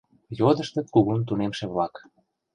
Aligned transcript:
Йодыштыт 0.39 0.87
кугун 0.93 1.21
тунемше-влак. 1.27 1.93